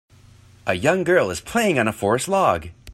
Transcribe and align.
A 0.65 0.73
young 0.73 1.03
girl 1.03 1.29
is 1.29 1.41
playing 1.41 1.77
on 1.77 1.87
a 1.87 1.93
forest 1.93 2.27
log. 2.27 2.69